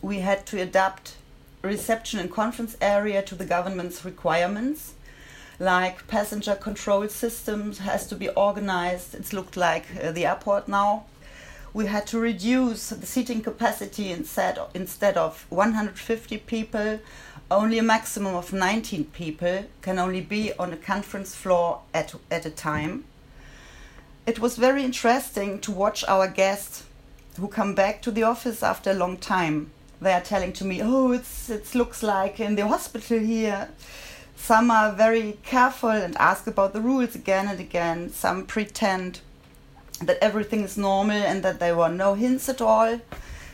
We 0.00 0.18
had 0.18 0.46
to 0.46 0.60
adapt 0.60 1.16
reception 1.62 2.18
and 2.18 2.30
conference 2.30 2.76
area 2.80 3.22
to 3.22 3.34
the 3.34 3.44
government's 3.44 4.04
requirements 4.04 4.94
like 5.58 6.06
passenger 6.08 6.56
control 6.56 7.06
systems 7.08 7.78
has 7.78 8.06
to 8.08 8.16
be 8.16 8.28
organized 8.30 9.14
it's 9.14 9.32
looked 9.32 9.56
like 9.56 9.84
uh, 10.02 10.10
the 10.10 10.26
airport 10.26 10.66
now 10.66 11.04
we 11.74 11.86
had 11.86 12.06
to 12.06 12.18
reduce 12.18 12.90
the 12.90 13.06
seating 13.06 13.40
capacity 13.40 14.10
instead 14.10 14.58
instead 14.74 15.16
of 15.16 15.46
150 15.48 16.38
people 16.38 17.00
only 17.50 17.78
a 17.78 17.82
maximum 17.82 18.34
of 18.34 18.52
19 18.52 19.04
people 19.06 19.64
can 19.80 19.98
only 19.98 20.20
be 20.20 20.52
on 20.58 20.72
a 20.72 20.76
conference 20.76 21.34
floor 21.34 21.80
at, 21.92 22.14
at 22.30 22.46
a 22.46 22.50
time 22.50 23.04
it 24.26 24.38
was 24.38 24.56
very 24.56 24.84
interesting 24.84 25.58
to 25.58 25.72
watch 25.72 26.04
our 26.04 26.28
guests 26.28 26.84
who 27.38 27.48
come 27.48 27.74
back 27.74 28.02
to 28.02 28.10
the 28.10 28.22
office 28.22 28.62
after 28.62 28.90
a 28.90 28.94
long 28.94 29.16
time 29.16 29.70
they 30.02 30.12
are 30.12 30.20
telling 30.20 30.52
to 30.54 30.64
me, 30.64 30.82
"Oh, 30.82 31.12
it's 31.12 31.48
it 31.48 31.76
looks 31.76 32.02
like 32.02 32.40
in 32.40 32.56
the 32.56 32.66
hospital 32.66 33.20
here." 33.20 33.68
Some 34.36 34.68
are 34.70 34.90
very 34.90 35.38
careful 35.44 35.90
and 35.90 36.16
ask 36.16 36.48
about 36.48 36.72
the 36.72 36.80
rules 36.80 37.14
again 37.14 37.46
and 37.46 37.60
again. 37.60 38.12
Some 38.12 38.44
pretend 38.44 39.20
that 40.06 40.18
everything 40.20 40.62
is 40.62 40.76
normal 40.76 41.16
and 41.16 41.42
that 41.42 41.60
there 41.60 41.76
were 41.76 41.88
no 41.88 42.14
hints 42.14 42.48
at 42.48 42.60
all. 42.60 43.00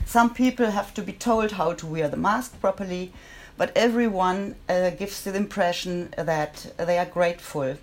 Some 0.05 0.33
people 0.33 0.71
have 0.71 0.95
to 0.95 1.03
be 1.03 1.13
told 1.13 1.53
how 1.53 1.75
to 1.75 1.87
wear 1.87 2.09
the 2.09 2.17
mask 2.17 2.61
properly, 2.61 3.13
but 3.57 3.77
everyone 3.77 4.55
uh, 4.69 4.91
gives 4.91 5.23
the 5.23 5.37
impression 5.37 6.15
that 6.17 6.73
they 6.79 6.99
are 6.99 7.07
grateful. 7.07 7.77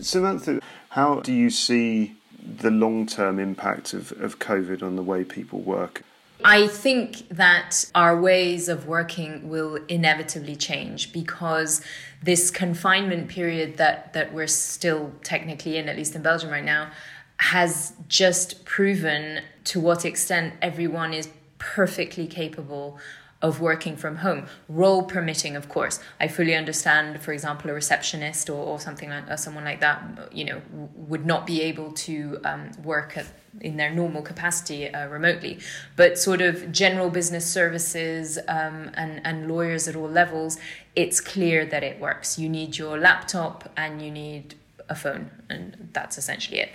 Samantha, 0.00 0.60
how 0.90 1.20
do 1.20 1.32
you 1.32 1.50
see 1.50 2.16
the 2.42 2.70
long 2.70 3.06
term 3.06 3.38
impact 3.38 3.94
of, 3.94 4.12
of 4.20 4.38
COVID 4.38 4.82
on 4.82 4.96
the 4.96 5.02
way 5.02 5.24
people 5.24 5.60
work? 5.60 6.02
I 6.42 6.68
think 6.68 7.28
that 7.28 7.84
our 7.94 8.18
ways 8.18 8.68
of 8.68 8.86
working 8.86 9.50
will 9.50 9.76
inevitably 9.88 10.56
change 10.56 11.12
because 11.12 11.82
this 12.22 12.50
confinement 12.50 13.28
period 13.28 13.76
that, 13.76 14.14
that 14.14 14.32
we're 14.32 14.46
still 14.46 15.12
technically 15.22 15.76
in, 15.76 15.88
at 15.88 15.96
least 15.96 16.14
in 16.14 16.22
Belgium 16.22 16.50
right 16.50 16.64
now, 16.64 16.90
has 17.40 17.94
just 18.06 18.66
proven 18.66 19.40
to 19.64 19.80
what 19.80 20.04
extent 20.04 20.52
everyone 20.60 21.14
is 21.14 21.30
perfectly 21.58 22.26
capable 22.26 22.98
of 23.40 23.58
working 23.62 23.96
from 23.96 24.16
home, 24.16 24.46
role 24.68 25.02
permitting, 25.02 25.56
of 25.56 25.66
course. 25.66 25.98
I 26.20 26.28
fully 26.28 26.54
understand, 26.54 27.22
for 27.22 27.32
example, 27.32 27.70
a 27.70 27.72
receptionist 27.72 28.50
or, 28.50 28.62
or 28.62 28.78
something 28.78 29.08
like 29.08 29.30
or 29.30 29.38
someone 29.38 29.64
like 29.64 29.80
that, 29.80 30.02
you 30.30 30.44
know, 30.44 30.60
would 30.94 31.24
not 31.24 31.46
be 31.46 31.62
able 31.62 31.92
to 31.92 32.38
um, 32.44 32.70
work 32.84 33.16
at, 33.16 33.26
in 33.62 33.78
their 33.78 33.90
normal 33.90 34.20
capacity 34.20 34.92
uh, 34.92 35.08
remotely. 35.08 35.58
But 35.96 36.18
sort 36.18 36.42
of 36.42 36.70
general 36.70 37.08
business 37.08 37.50
services 37.50 38.38
um, 38.48 38.90
and, 38.94 39.22
and 39.24 39.48
lawyers 39.48 39.88
at 39.88 39.96
all 39.96 40.10
levels, 40.10 40.58
it's 40.94 41.22
clear 41.22 41.64
that 41.64 41.82
it 41.82 41.98
works. 41.98 42.38
You 42.38 42.50
need 42.50 42.76
your 42.76 42.98
laptop 42.98 43.72
and 43.78 44.02
you 44.02 44.10
need 44.10 44.56
a 44.90 44.94
phone, 44.94 45.30
and 45.48 45.88
that's 45.92 46.18
essentially 46.18 46.58
it. 46.58 46.70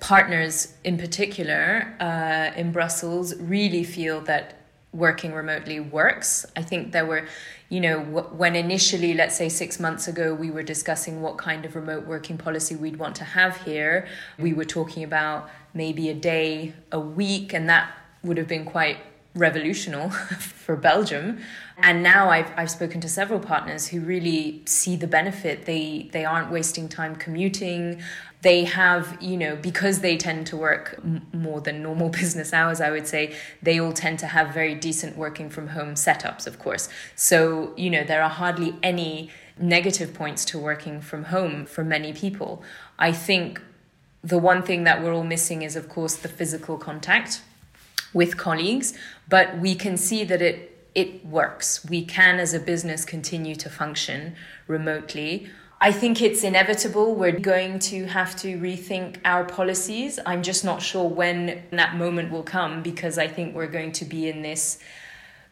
Partners, 0.00 0.74
in 0.84 0.96
particular, 0.96 1.94
uh, 2.00 2.58
in 2.58 2.72
Brussels, 2.72 3.36
really 3.36 3.84
feel 3.84 4.20
that 4.22 4.54
working 4.92 5.34
remotely 5.34 5.78
works. 5.80 6.46
I 6.56 6.62
think 6.62 6.92
there 6.92 7.04
were, 7.04 7.26
you 7.68 7.80
know, 7.80 8.00
when 8.00 8.56
initially, 8.56 9.12
let's 9.12 9.36
say 9.36 9.48
six 9.48 9.78
months 9.78 10.08
ago, 10.08 10.32
we 10.32 10.50
were 10.50 10.62
discussing 10.62 11.20
what 11.20 11.36
kind 11.36 11.66
of 11.66 11.76
remote 11.76 12.06
working 12.06 12.38
policy 12.38 12.74
we'd 12.76 12.96
want 12.96 13.16
to 13.16 13.24
have 13.24 13.62
here, 13.64 14.06
we 14.38 14.54
were 14.54 14.64
talking 14.64 15.04
about 15.04 15.50
maybe 15.74 16.08
a 16.08 16.14
day, 16.14 16.72
a 16.92 17.00
week, 17.00 17.52
and 17.52 17.68
that 17.68 17.90
would 18.22 18.38
have 18.38 18.48
been 18.48 18.64
quite 18.64 18.98
revolutionary 19.36 20.10
for 20.38 20.76
Belgium. 20.76 21.38
And 21.78 22.02
now 22.02 22.30
I've, 22.30 22.50
I've 22.56 22.70
spoken 22.70 23.00
to 23.02 23.08
several 23.08 23.38
partners 23.38 23.88
who 23.88 24.00
really 24.00 24.62
see 24.66 24.96
the 24.96 25.06
benefit. 25.06 25.66
They, 25.66 26.08
they 26.12 26.24
aren't 26.24 26.50
wasting 26.50 26.88
time 26.88 27.14
commuting 27.16 28.02
they 28.46 28.62
have, 28.62 29.20
you 29.20 29.36
know, 29.36 29.56
because 29.56 30.02
they 30.02 30.16
tend 30.16 30.46
to 30.46 30.56
work 30.56 31.00
m- 31.02 31.26
more 31.32 31.60
than 31.60 31.82
normal 31.82 32.08
business 32.20 32.52
hours, 32.52 32.80
I 32.80 32.92
would 32.92 33.08
say, 33.08 33.34
they 33.60 33.80
all 33.80 33.92
tend 33.92 34.20
to 34.20 34.28
have 34.28 34.54
very 34.54 34.76
decent 34.76 35.16
working 35.16 35.50
from 35.50 35.66
home 35.68 35.94
setups, 35.94 36.46
of 36.46 36.58
course. 36.60 36.88
So, 37.16 37.72
you 37.76 37.90
know, 37.90 38.04
there 38.04 38.22
are 38.22 38.30
hardly 38.30 38.76
any 38.84 39.30
negative 39.58 40.14
points 40.14 40.44
to 40.44 40.58
working 40.60 41.00
from 41.00 41.24
home 41.24 41.66
for 41.66 41.82
many 41.82 42.12
people. 42.12 42.62
I 43.00 43.10
think 43.10 43.60
the 44.22 44.38
one 44.38 44.62
thing 44.62 44.84
that 44.84 45.02
we're 45.02 45.12
all 45.12 45.24
missing 45.24 45.62
is, 45.62 45.74
of 45.74 45.88
course, 45.88 46.14
the 46.14 46.28
physical 46.28 46.76
contact 46.76 47.40
with 48.16 48.36
colleagues, 48.38 48.94
but 49.28 49.58
we 49.58 49.74
can 49.74 49.96
see 49.96 50.24
that 50.24 50.42
it 50.42 50.72
it 50.94 51.26
works. 51.26 51.84
We 51.84 52.06
can, 52.06 52.40
as 52.40 52.54
a 52.54 52.58
business, 52.58 53.04
continue 53.04 53.54
to 53.56 53.68
function 53.68 54.34
remotely. 54.66 55.46
I 55.78 55.92
think 55.92 56.22
it's 56.22 56.42
inevitable. 56.42 57.14
We're 57.14 57.38
going 57.38 57.80
to 57.90 58.06
have 58.06 58.34
to 58.36 58.56
rethink 58.58 59.18
our 59.26 59.44
policies. 59.44 60.18
I'm 60.24 60.42
just 60.42 60.64
not 60.64 60.80
sure 60.80 61.06
when 61.06 61.64
that 61.70 61.96
moment 61.96 62.32
will 62.32 62.42
come 62.42 62.82
because 62.82 63.18
I 63.18 63.28
think 63.28 63.54
we're 63.54 63.74
going 63.78 63.92
to 63.92 64.06
be 64.06 64.26
in 64.30 64.40
this 64.40 64.78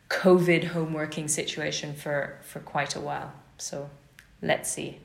COVID 0.08 0.64
home 0.64 0.94
working 0.94 1.28
situation 1.28 1.92
for, 1.92 2.38
for 2.40 2.60
quite 2.60 2.96
a 2.96 3.00
while. 3.00 3.30
So 3.58 3.90
let's 4.40 4.70
see. 4.70 5.00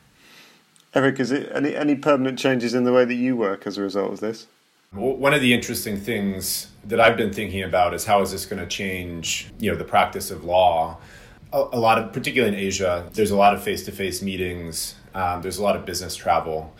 Eric, 0.93 1.19
is 1.19 1.31
it 1.31 1.51
any, 1.53 1.75
any 1.75 1.95
permanent 1.95 2.39
changes 2.39 2.73
in 2.73 2.85
the 2.85 2.93
way 2.93 3.03
that 3.03 3.15
you 3.25 3.35
work 3.35 3.67
as 3.67 3.77
a 3.77 3.81
result 3.81 4.13
of 4.13 4.19
this? 4.21 4.47
One 4.91 5.33
of 5.33 5.41
the 5.41 5.53
interesting 5.53 5.97
things 5.97 6.67
that 6.85 6.99
I've 6.99 7.15
been 7.15 7.31
thinking 7.31 7.63
about 7.63 7.93
is 7.93 8.05
how 8.05 8.21
is 8.21 8.31
this 8.31 8.45
going 8.45 8.59
to 8.59 8.67
change, 8.67 9.51
you 9.59 9.71
know, 9.71 9.77
the 9.77 9.83
practice 9.83 10.31
of 10.31 10.43
law. 10.43 10.97
A, 11.53 11.79
lot 11.79 11.97
of, 11.97 12.11
particularly 12.11 12.55
in 12.55 12.59
Asia, 12.59 13.07
there's 13.13 13.31
a 13.31 13.35
lot 13.35 13.53
of 13.53 13.63
face-to-face 13.63 14.21
meetings 14.21 14.95
um, 15.13 15.41
there's 15.41 15.57
a 15.57 15.63
lot 15.63 15.75
of 15.75 15.85
business 15.85 16.15
travel. 16.15 16.73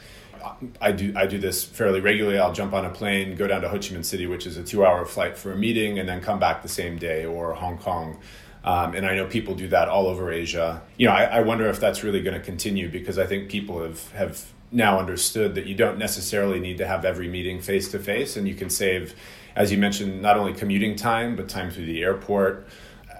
I 0.79 0.93
do 0.93 1.13
I 1.17 1.27
do 1.27 1.37
this 1.37 1.63
fairly 1.63 1.99
regularly. 1.99 2.39
I'll 2.39 2.53
jump 2.53 2.73
on 2.73 2.85
a 2.85 2.89
plane, 2.89 3.35
go 3.35 3.47
down 3.47 3.61
to 3.61 3.69
Ho 3.69 3.75
Chi 3.75 3.87
Minh 3.87 4.05
City, 4.05 4.25
which 4.25 4.47
is 4.47 4.55
a 4.55 4.63
two-hour 4.63 5.05
flight 5.05 5.37
for 5.37 5.51
a 5.51 5.57
meeting, 5.57 5.99
and 5.99 6.07
then 6.07 6.21
come 6.21 6.39
back 6.39 6.61
the 6.61 6.69
same 6.69 6.97
day, 6.97 7.25
or 7.25 7.53
Hong 7.53 7.77
Kong. 7.77 8.19
Um, 8.63 8.93
and 8.93 9.05
I 9.05 9.15
know 9.15 9.25
people 9.25 9.55
do 9.55 9.67
that 9.69 9.89
all 9.89 10.07
over 10.07 10.31
Asia. 10.31 10.81
You 10.97 11.07
know, 11.07 11.13
I, 11.13 11.23
I 11.23 11.39
wonder 11.41 11.67
if 11.67 11.79
that's 11.79 12.03
really 12.03 12.21
going 12.21 12.35
to 12.35 12.43
continue 12.43 12.89
because 12.89 13.17
I 13.17 13.25
think 13.25 13.49
people 13.49 13.83
have 13.83 14.11
have 14.11 14.45
now 14.71 14.99
understood 14.99 15.55
that 15.55 15.65
you 15.65 15.75
don't 15.75 15.97
necessarily 15.97 16.59
need 16.59 16.77
to 16.77 16.87
have 16.87 17.03
every 17.05 17.27
meeting 17.27 17.61
face 17.61 17.89
to 17.91 17.99
face, 17.99 18.37
and 18.37 18.47
you 18.47 18.55
can 18.55 18.69
save, 18.69 19.15
as 19.55 19.71
you 19.71 19.77
mentioned, 19.77 20.21
not 20.21 20.37
only 20.37 20.53
commuting 20.53 20.95
time 20.95 21.35
but 21.35 21.49
time 21.49 21.71
through 21.71 21.85
the 21.85 22.03
airport. 22.03 22.67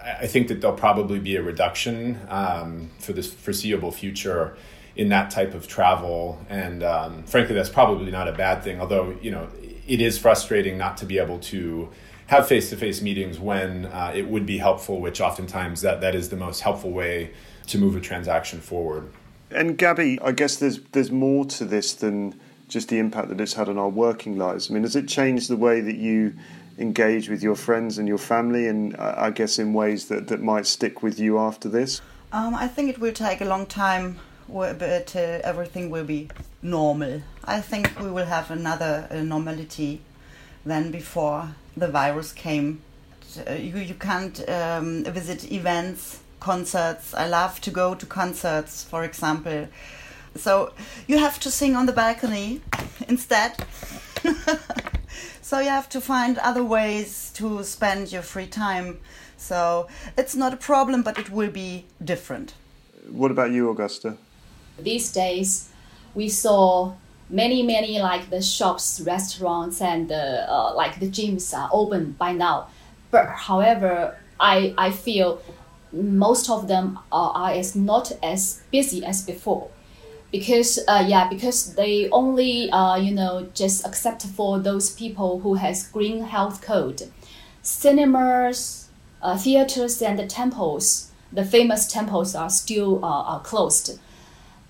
I 0.02 0.28
think 0.28 0.48
that 0.48 0.62
there'll 0.62 0.78
probably 0.78 1.20
be 1.20 1.36
a 1.36 1.44
reduction 1.44 2.20
um, 2.30 2.90
for 3.00 3.14
this 3.14 3.34
foreseeable 3.34 3.92
future 3.92 4.56
in 4.96 5.10
that 5.10 5.30
type 5.30 5.54
of 5.54 5.68
travel. 5.68 6.40
And 6.50 6.84
um, 6.84 7.24
frankly, 7.24 7.56
that's 7.56 7.70
probably 7.70 8.12
not 8.12 8.28
a 8.28 8.32
bad 8.32 8.64
thing. 8.64 8.80
Although 8.80 9.18
you 9.22 9.32
know, 9.32 9.50
it 9.88 10.02
is 10.02 10.18
frustrating 10.18 10.78
not 10.78 10.98
to 10.98 11.06
be 11.06 11.18
able 11.18 11.40
to 11.40 11.90
have 12.28 12.48
face-to-face 12.48 13.02
meetings 13.02 13.40
when 13.40 13.86
uh, 13.88 14.12
it 14.16 14.28
would 14.28 14.46
be 14.46 14.58
helpful. 14.58 15.02
Which 15.02 15.20
oftentimes 15.20 15.82
that 15.82 16.00
that 16.02 16.16
is 16.16 16.30
the 16.30 16.38
most 16.38 16.62
helpful 16.62 16.92
way 16.92 17.32
to 17.68 17.78
move 17.78 17.96
a 17.96 18.00
transaction 18.00 18.62
forward. 18.62 19.12
And 19.52 19.78
Gabby, 19.78 20.20
I 20.22 20.32
guess 20.32 20.58
there's 20.58 20.80
there's 20.92 21.12
more 21.12 21.46
to 21.46 21.66
this 21.66 21.94
than 21.94 22.40
just 22.68 22.90
the 22.90 23.00
impact 23.00 23.30
that 23.30 23.42
it's 23.42 23.54
had 23.54 23.68
on 23.68 23.78
our 23.78 23.90
working 23.90 24.38
lives. 24.38 24.70
I 24.70 24.74
mean, 24.74 24.84
has 24.84 24.96
it 24.96 25.08
changed 25.08 25.50
the 25.50 25.58
way 25.58 25.82
that 25.82 25.96
you 25.96 26.36
engage 26.78 27.28
with 27.28 27.42
your 27.42 27.56
friends 27.56 27.98
and 27.98 28.08
your 28.08 28.20
family, 28.20 28.68
and 28.68 28.96
I 28.98 29.32
guess 29.32 29.58
in 29.58 29.74
ways 29.74 30.08
that, 30.08 30.28
that 30.28 30.42
might 30.42 30.68
stick 30.68 31.02
with 31.02 31.20
you 31.20 31.40
after 31.40 31.68
this? 31.68 32.00
Um, 32.32 32.54
I 32.54 32.68
think 32.68 32.92
it 32.92 33.00
will 33.00 33.12
take 33.12 33.42
a 33.42 33.46
long 33.46 33.66
time 33.66 34.20
but 34.52 35.16
uh, 35.16 35.40
everything 35.44 35.90
will 35.90 36.04
be 36.04 36.28
normal. 36.62 37.22
I 37.46 37.62
think 37.62 38.00
we 38.00 38.10
will 38.10 38.26
have 38.26 38.52
another 38.52 39.08
uh, 39.10 39.22
normality 39.22 40.02
than 40.66 40.92
before 40.92 41.50
the 41.78 41.88
virus 41.88 42.34
came. 42.34 42.82
Uh, 43.48 43.54
you, 43.54 43.78
you 43.78 43.94
can't 43.94 44.48
um, 44.50 45.04
visit 45.06 45.52
events, 45.52 46.22
concerts. 46.40 47.14
I 47.14 47.28
love 47.28 47.62
to 47.62 47.72
go 47.72 47.96
to 47.96 48.06
concerts, 48.06 48.84
for 48.84 49.04
example. 49.04 49.68
So 50.36 50.74
you 51.08 51.18
have 51.18 51.40
to 51.40 51.52
sing 51.52 51.76
on 51.76 51.86
the 51.86 51.94
balcony 51.94 52.62
instead. 53.08 53.64
so 55.42 55.60
you 55.60 55.70
have 55.70 55.90
to 55.90 56.02
find 56.02 56.38
other 56.38 56.64
ways 56.64 57.32
to 57.36 57.64
spend 57.64 58.12
your 58.12 58.22
free 58.22 58.48
time. 58.48 59.00
So 59.38 59.88
it's 60.18 60.36
not 60.36 60.54
a 60.54 60.58
problem, 60.58 61.04
but 61.04 61.18
it 61.18 61.30
will 61.30 61.52
be 61.52 61.86
different. 62.04 62.54
What 63.10 63.32
about 63.32 63.52
you, 63.52 63.70
Augusta? 63.70 64.18
these 64.84 65.12
days 65.12 65.70
we 66.16 66.30
saw 66.30 66.94
many 67.30 67.62
many 67.64 68.00
like 68.00 68.30
the 68.30 68.42
shops 68.42 69.02
restaurants 69.06 69.82
and 69.82 70.10
the 70.10 70.50
uh, 70.50 70.74
like 70.74 71.00
the 71.00 71.08
gyms 71.08 71.56
are 71.56 71.70
open 71.72 72.12
by 72.14 72.32
now 72.32 72.68
but 73.12 73.28
however 73.28 74.18
i 74.40 74.74
i 74.78 74.90
feel 74.90 75.42
most 75.92 76.50
of 76.50 76.68
them 76.68 77.00
are, 77.12 77.32
are 77.32 77.52
as 77.52 77.76
not 77.76 78.12
as 78.24 78.62
busy 78.72 79.04
as 79.06 79.22
before. 79.22 79.70
Because 80.32 80.80
uh, 80.88 81.04
yeah 81.08 81.28
because 81.28 81.74
they 81.74 82.08
only 82.12 82.70
uh, 82.70 82.96
you 82.98 83.16
know 83.16 83.48
just 83.56 83.86
accept 83.86 84.24
for 84.28 84.60
those 84.60 84.92
people 84.92 85.40
who 85.40 85.56
has 85.56 85.88
green 85.88 86.24
health 86.24 86.62
code. 86.62 87.12
Cinemas 87.64 88.90
uh, 89.22 89.38
theaters 89.38 90.02
and 90.02 90.20
the 90.20 90.28
temples 90.28 91.10
the 91.32 91.46
famous 91.46 91.88
temples 91.88 92.36
are 92.36 92.50
still 92.50 93.04
uh, 93.04 93.24
are 93.24 93.42
closed. 93.42 94.00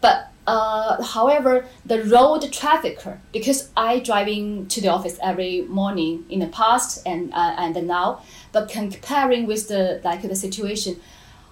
But 0.02 0.29
uh, 0.50 1.04
however, 1.04 1.66
the 1.86 2.04
road 2.06 2.52
traffic, 2.52 3.00
because 3.32 3.70
I 3.78 4.00
driving 4.00 4.68
to 4.70 4.82
the 4.82 4.88
office 4.88 5.18
every 5.22 5.62
morning 5.62 6.26
in 6.30 6.40
the 6.40 6.48
past 6.48 7.06
and 7.06 7.32
uh, 7.34 7.54
and 7.64 7.76
now, 7.88 8.24
but 8.52 8.68
comparing 8.68 9.46
with 9.46 9.68
the 9.68 10.02
like 10.04 10.24
the 10.24 10.36
situation, 10.36 11.00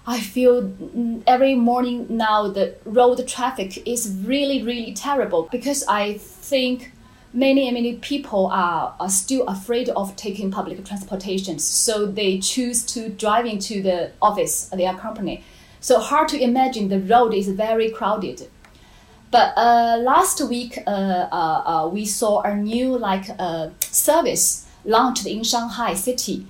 I 0.04 0.18
feel 0.20 0.72
every 1.26 1.54
morning 1.54 2.06
now 2.08 2.48
the 2.48 2.74
road 2.84 3.18
traffic 3.28 3.86
is 3.86 4.02
really 4.24 4.62
really 4.64 4.92
terrible 4.94 5.48
because 5.52 5.84
I 5.86 6.18
think 6.50 6.90
many 7.32 7.70
many 7.70 7.92
people 7.96 8.48
are, 8.48 8.96
are 8.98 9.10
still 9.10 9.44
afraid 9.46 9.88
of 9.90 10.16
taking 10.16 10.50
public 10.50 10.84
transportation, 10.84 11.60
so 11.60 12.04
they 12.04 12.40
choose 12.40 12.84
to 12.94 13.10
driving 13.10 13.60
to 13.60 13.80
the 13.80 14.10
office 14.20 14.68
their 14.80 14.94
company. 14.94 15.44
So 15.80 16.00
hard 16.00 16.28
to 16.30 16.42
imagine 16.42 16.88
the 16.88 16.98
road 16.98 17.32
is 17.32 17.48
very 17.48 17.90
crowded. 17.90 18.48
But 19.30 19.52
uh, 19.56 19.98
last 20.02 20.40
week, 20.48 20.78
uh, 20.86 20.90
uh, 20.90 21.62
uh, 21.66 21.88
we 21.92 22.06
saw 22.06 22.40
a 22.42 22.56
new 22.56 22.96
like 22.96 23.26
uh, 23.38 23.70
service 23.80 24.66
launched 24.84 25.26
in 25.26 25.44
Shanghai 25.44 25.94
city. 25.94 26.46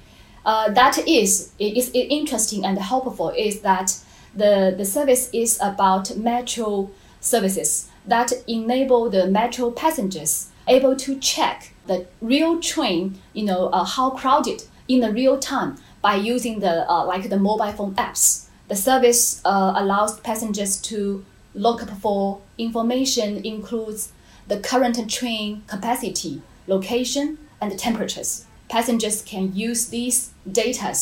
Uh, 0.46 0.70
that 0.70 0.98
is 1.06 1.52
is 1.58 1.90
interesting 1.92 2.64
and 2.64 2.78
helpful. 2.78 3.30
Is 3.30 3.60
that 3.62 3.98
the 4.34 4.74
the 4.76 4.84
service 4.84 5.28
is 5.32 5.58
about 5.60 6.16
metro 6.16 6.90
services 7.20 7.88
that 8.06 8.32
enable 8.46 9.10
the 9.10 9.26
metro 9.26 9.70
passengers 9.70 10.50
able 10.68 10.94
to 10.94 11.18
check 11.18 11.74
the 11.86 12.06
real 12.20 12.60
train, 12.60 13.18
you 13.32 13.44
know, 13.44 13.70
how 13.70 14.10
crowded 14.10 14.62
in 14.86 15.00
the 15.00 15.12
real 15.12 15.38
time 15.38 15.76
by 16.00 16.14
using 16.14 16.60
the 16.60 16.86
like 17.06 17.28
the 17.28 17.38
mobile 17.38 17.72
phone 17.72 17.94
apps. 17.96 18.46
The 18.68 18.76
service 18.76 19.40
allows 19.44 20.20
passengers 20.20 20.80
to 20.82 21.24
look 21.58 21.88
for 22.00 22.40
information 22.56 23.44
includes 23.44 24.12
the 24.46 24.58
current 24.58 25.10
train 25.10 25.62
capacity, 25.66 26.42
location, 26.66 27.38
and 27.60 27.78
temperatures. 27.78 28.46
Passengers 28.68 29.22
can 29.22 29.54
use 29.54 29.88
these 29.88 30.30
data 30.50 30.94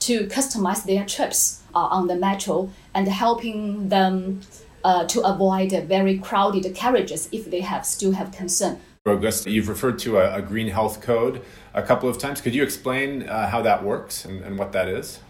to 0.00 0.26
customize 0.26 0.84
their 0.84 1.04
trips 1.04 1.62
uh, 1.74 1.78
on 1.78 2.06
the 2.06 2.16
metro 2.16 2.70
and 2.94 3.06
helping 3.08 3.88
them 3.88 4.40
uh, 4.82 5.04
to 5.06 5.20
avoid 5.20 5.72
very 5.86 6.18
crowded 6.18 6.74
carriages 6.74 7.28
if 7.32 7.50
they 7.50 7.60
have 7.60 7.84
still 7.84 8.12
have 8.12 8.32
concern. 8.32 8.80
Augusta, 9.06 9.50
you've 9.50 9.68
referred 9.68 9.98
to 9.98 10.18
a, 10.18 10.36
a, 10.36 10.42
green 10.42 10.68
health 10.68 11.00
code 11.00 11.42
a 11.72 11.82
couple 11.82 12.08
of 12.08 12.18
times. 12.18 12.40
Could 12.40 12.54
you 12.54 12.62
explain 12.62 13.28
uh, 13.28 13.48
how 13.48 13.62
that 13.62 13.82
works 13.82 14.24
and, 14.24 14.42
and, 14.42 14.58
what 14.58 14.72
that 14.72 14.88
is? 14.88 15.20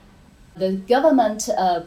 The 0.60 0.72
government, 0.72 1.48
uh, 1.48 1.80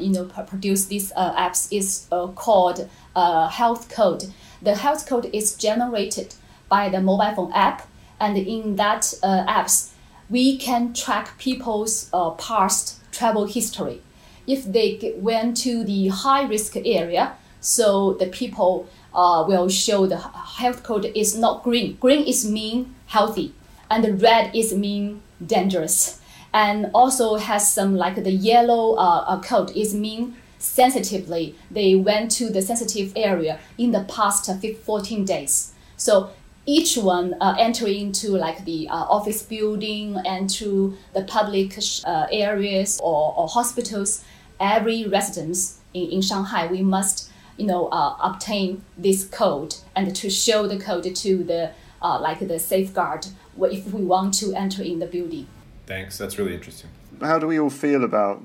you 0.00 0.10
know, 0.10 0.24
produced 0.24 0.88
these 0.88 1.12
uh, 1.14 1.32
apps 1.36 1.68
is 1.70 2.08
uh, 2.10 2.26
called 2.26 2.88
uh, 3.14 3.46
health 3.46 3.88
code. 3.88 4.24
The 4.60 4.74
health 4.74 5.06
code 5.06 5.30
is 5.32 5.54
generated 5.54 6.34
by 6.68 6.88
the 6.88 7.00
mobile 7.00 7.32
phone 7.36 7.52
app, 7.52 7.86
and 8.18 8.36
in 8.36 8.74
that 8.76 9.14
uh, 9.22 9.44
apps, 9.46 9.92
we 10.28 10.58
can 10.58 10.92
track 10.92 11.38
people's 11.38 12.10
past 12.36 12.98
travel 13.12 13.46
history. 13.46 14.02
If 14.44 14.64
they 14.64 15.14
went 15.18 15.56
to 15.58 15.84
the 15.84 16.08
high 16.08 16.46
risk 16.48 16.76
area, 16.76 17.36
so 17.60 18.14
the 18.14 18.26
people 18.26 18.88
uh, 19.14 19.44
will 19.46 19.68
show 19.68 20.06
the 20.06 20.18
health 20.18 20.82
code 20.82 21.12
is 21.14 21.38
not 21.38 21.62
green. 21.62 21.96
Green 22.00 22.26
is 22.26 22.44
mean 22.44 22.92
healthy, 23.06 23.54
and 23.88 24.02
the 24.02 24.14
red 24.14 24.50
is 24.52 24.74
mean 24.74 25.22
dangerous, 25.44 26.20
and 26.56 26.90
also 26.94 27.36
has 27.36 27.70
some 27.70 27.94
like 27.96 28.24
the 28.24 28.32
yellow 28.32 28.94
uh, 28.94 29.24
uh, 29.28 29.40
code 29.42 29.70
is 29.76 29.94
mean 29.94 30.34
sensitively. 30.58 31.54
They 31.70 31.94
went 31.94 32.30
to 32.38 32.48
the 32.48 32.62
sensitive 32.62 33.12
area 33.14 33.58
in 33.76 33.92
the 33.92 34.04
past 34.04 34.50
14 34.84 35.24
days. 35.26 35.74
So 35.98 36.30
each 36.64 36.96
one 36.96 37.34
uh, 37.42 37.56
enter 37.58 37.86
into 37.86 38.30
like 38.30 38.64
the 38.64 38.88
uh, 38.88 38.94
office 38.94 39.42
building 39.42 40.16
and 40.24 40.48
to 40.50 40.96
the 41.12 41.24
public 41.24 41.78
uh, 42.06 42.26
areas 42.32 42.98
or, 43.02 43.34
or 43.36 43.48
hospitals 43.48 44.24
every 44.58 45.06
residence 45.06 45.80
in, 45.92 46.10
in 46.10 46.22
shanghai 46.22 46.66
we 46.66 46.80
must 46.82 47.30
you 47.58 47.66
know, 47.66 47.88
uh, 47.88 48.16
obtain 48.22 48.82
this 48.96 49.26
code 49.26 49.74
and 49.94 50.16
to 50.16 50.30
show 50.30 50.66
the 50.66 50.78
code 50.78 51.14
to 51.14 51.44
the 51.44 51.70
uh, 52.00 52.18
like 52.18 52.40
the 52.40 52.58
safeguard 52.58 53.26
if 53.60 53.92
we 53.92 54.02
want 54.02 54.32
to 54.34 54.54
enter 54.54 54.82
in 54.82 54.98
the 54.98 55.06
building. 55.06 55.46
Thanks, 55.86 56.18
that's 56.18 56.38
really 56.38 56.54
interesting. 56.54 56.90
How 57.20 57.38
do 57.38 57.46
we 57.46 57.58
all 57.58 57.70
feel 57.70 58.04
about 58.04 58.42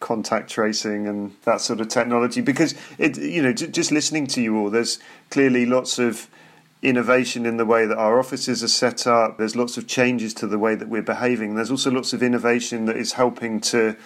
contact 0.00 0.50
tracing 0.50 1.06
and 1.06 1.34
that 1.44 1.60
sort 1.60 1.80
of 1.80 1.88
technology? 1.88 2.40
Because 2.40 2.74
it, 2.98 3.18
you 3.18 3.42
know, 3.42 3.52
just 3.52 3.90
listening 3.90 4.26
to 4.28 4.40
you 4.40 4.56
all, 4.56 4.70
there's 4.70 4.98
clearly 5.30 5.66
lots 5.66 5.98
of 5.98 6.28
innovation 6.82 7.46
in 7.46 7.56
the 7.56 7.64
way 7.64 7.86
that 7.86 7.96
our 7.96 8.18
offices 8.18 8.62
are 8.62 8.68
set 8.68 9.06
up. 9.06 9.38
There's 9.38 9.56
lots 9.56 9.76
of 9.76 9.88
changes 9.88 10.34
to 10.34 10.46
the 10.46 10.58
way 10.58 10.74
that 10.74 10.88
we're 10.88 11.02
behaving. 11.02 11.56
There's 11.56 11.70
also 11.70 11.90
lots 11.90 12.12
of 12.12 12.22
innovation 12.22 12.84
that 12.86 12.96
is 12.96 13.14
helping 13.14 13.60
to 13.62 13.96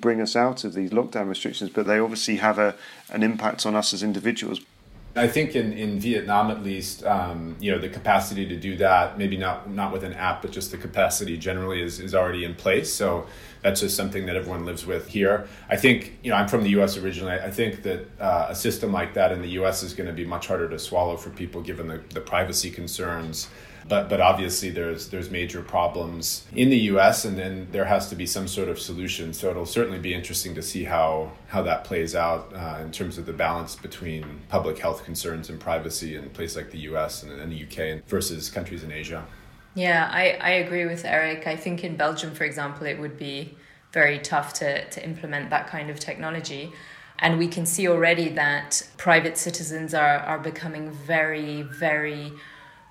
bring 0.00 0.20
us 0.20 0.34
out 0.34 0.64
of 0.64 0.72
these 0.72 0.90
lockdown 0.90 1.28
restrictions, 1.28 1.70
but 1.70 1.86
they 1.86 1.98
obviously 1.98 2.36
have 2.36 2.58
a, 2.58 2.74
an 3.10 3.22
impact 3.22 3.66
on 3.66 3.74
us 3.74 3.92
as 3.92 4.02
individuals. 4.02 4.60
I 5.16 5.26
think 5.26 5.56
in, 5.56 5.72
in 5.72 5.98
Vietnam 5.98 6.50
at 6.50 6.62
least, 6.62 7.04
um, 7.04 7.56
you 7.58 7.72
know, 7.72 7.78
the 7.78 7.88
capacity 7.88 8.46
to 8.46 8.56
do 8.56 8.76
that, 8.76 9.18
maybe 9.18 9.36
not 9.36 9.68
not 9.68 9.92
with 9.92 10.04
an 10.04 10.12
app, 10.12 10.40
but 10.42 10.52
just 10.52 10.70
the 10.70 10.76
capacity 10.76 11.36
generally 11.36 11.82
is, 11.82 11.98
is 11.98 12.14
already 12.14 12.44
in 12.44 12.54
place. 12.54 12.92
So 12.92 13.26
that's 13.62 13.80
just 13.80 13.96
something 13.96 14.26
that 14.26 14.36
everyone 14.36 14.64
lives 14.64 14.86
with 14.86 15.08
here. 15.08 15.48
I 15.68 15.76
think, 15.76 16.18
you 16.22 16.30
know, 16.30 16.36
I'm 16.36 16.48
from 16.48 16.62
the 16.62 16.70
U.S. 16.70 16.96
originally. 16.96 17.34
I 17.34 17.50
think 17.50 17.82
that 17.82 18.08
uh, 18.20 18.46
a 18.50 18.54
system 18.54 18.92
like 18.92 19.14
that 19.14 19.32
in 19.32 19.42
the 19.42 19.50
U.S. 19.50 19.82
is 19.82 19.94
going 19.94 20.06
to 20.06 20.14
be 20.14 20.24
much 20.24 20.46
harder 20.46 20.68
to 20.68 20.78
swallow 20.78 21.16
for 21.16 21.30
people 21.30 21.60
given 21.60 21.88
the, 21.88 22.00
the 22.14 22.20
privacy 22.20 22.70
concerns 22.70 23.48
but 23.90 24.08
but 24.08 24.20
obviously 24.20 24.70
there's 24.70 25.08
there's 25.08 25.30
major 25.30 25.60
problems 25.60 26.46
in 26.54 26.70
the 26.70 26.78
U.S. 26.92 27.24
and 27.26 27.36
then 27.36 27.66
there 27.72 27.84
has 27.84 28.08
to 28.08 28.14
be 28.14 28.24
some 28.24 28.46
sort 28.46 28.68
of 28.68 28.78
solution. 28.78 29.34
So 29.34 29.50
it'll 29.50 29.66
certainly 29.66 29.98
be 29.98 30.14
interesting 30.14 30.54
to 30.54 30.62
see 30.62 30.84
how 30.84 31.32
how 31.48 31.62
that 31.62 31.82
plays 31.84 32.14
out 32.14 32.52
uh, 32.54 32.78
in 32.80 32.92
terms 32.92 33.18
of 33.18 33.26
the 33.26 33.32
balance 33.32 33.74
between 33.74 34.42
public 34.48 34.78
health 34.78 35.04
concerns 35.04 35.50
and 35.50 35.58
privacy 35.60 36.14
in 36.14 36.24
a 36.24 36.28
place 36.28 36.54
like 36.56 36.70
the 36.70 36.78
U.S. 36.90 37.24
and, 37.24 37.32
and 37.32 37.50
the 37.52 37.56
U.K. 37.56 38.02
versus 38.06 38.48
countries 38.48 38.84
in 38.84 38.92
Asia. 38.92 39.26
Yeah, 39.74 40.08
I, 40.10 40.38
I 40.40 40.50
agree 40.50 40.86
with 40.86 41.04
Eric. 41.04 41.46
I 41.46 41.56
think 41.56 41.84
in 41.84 41.96
Belgium, 41.96 42.32
for 42.32 42.44
example, 42.44 42.86
it 42.86 42.98
would 42.98 43.18
be 43.18 43.56
very 43.92 44.20
tough 44.20 44.52
to, 44.54 44.88
to 44.88 45.04
implement 45.04 45.50
that 45.50 45.66
kind 45.66 45.90
of 45.90 45.98
technology. 45.98 46.72
And 47.18 47.38
we 47.38 47.48
can 47.48 47.66
see 47.66 47.86
already 47.88 48.30
that 48.30 48.88
private 48.96 49.36
citizens 49.36 49.94
are, 49.94 50.18
are 50.18 50.38
becoming 50.38 50.90
very, 50.90 51.62
very 51.62 52.32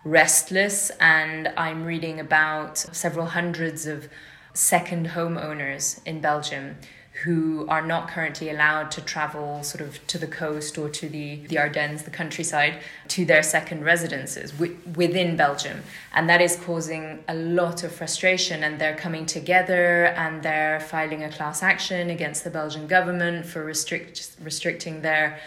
restless, 0.03 0.91
and 0.99 1.49
I'm 1.57 1.85
reading 1.85 2.19
about 2.19 2.77
several 2.77 3.27
hundreds 3.27 3.85
of 3.85 4.09
second 4.53 5.07
homeowners 5.07 6.05
in 6.05 6.21
Belgium 6.21 6.77
who 7.23 7.67
are 7.67 7.85
not 7.85 8.07
currently 8.09 8.49
allowed 8.49 8.89
to 8.91 9.01
travel 9.01 9.61
sort 9.61 9.81
of 9.81 10.05
to 10.07 10.17
the 10.17 10.27
coast 10.27 10.77
or 10.77 10.87
to 10.87 11.09
the, 11.09 11.35
the 11.47 11.57
Ardennes, 11.57 12.03
the 12.03 12.11
countryside, 12.11 12.79
to 13.09 13.25
their 13.25 13.43
second 13.43 13.83
residences 13.83 14.51
w- 14.51 14.77
within 14.95 15.35
Belgium. 15.35 15.83
And 16.13 16.29
that 16.29 16.39
is 16.39 16.55
causing 16.55 17.23
a 17.27 17.35
lot 17.35 17.83
of 17.83 17.91
frustration. 17.91 18.63
And 18.63 18.79
they're 18.79 18.95
coming 18.95 19.25
together 19.25 20.05
and 20.05 20.41
they're 20.41 20.79
filing 20.79 21.23
a 21.23 21.29
class 21.29 21.61
action 21.61 22.09
against 22.09 22.45
the 22.45 22.49
Belgian 22.49 22.87
government 22.87 23.45
for 23.45 23.65
restrict, 23.65 24.37
restricting 24.41 25.01
their 25.01 25.39